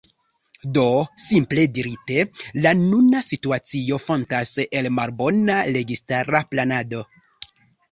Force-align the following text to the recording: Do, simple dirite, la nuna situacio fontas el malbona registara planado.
Do, 0.77 0.85
simple 1.23 1.65
dirite, 1.75 2.23
la 2.65 2.71
nuna 2.79 3.21
situacio 3.29 4.01
fontas 4.07 4.55
el 4.81 4.91
malbona 4.97 5.61
registara 5.79 6.45
planado. 6.57 7.07